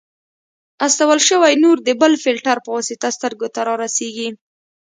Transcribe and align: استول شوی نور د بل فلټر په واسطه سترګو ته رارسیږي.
استول 0.85 1.19
شوی 1.27 1.53
نور 1.63 1.77
د 1.83 1.89
بل 2.01 2.13
فلټر 2.23 2.57
په 2.65 2.69
واسطه 2.75 3.07
سترګو 3.17 3.47
ته 3.55 3.61
رارسیږي. 3.69 4.29